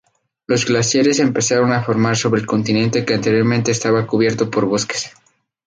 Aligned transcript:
Los 0.47 0.65
glaciares 0.65 1.19
empezaron 1.19 1.71
a 1.73 1.83
formar 1.83 2.17
sobre 2.17 2.41
el 2.41 2.47
continente 2.47 3.05
que 3.05 3.13
anteriormente 3.13 3.69
estaba 3.69 4.07
cubierto 4.07 4.49
por 4.49 4.65
bosques. 4.65 5.11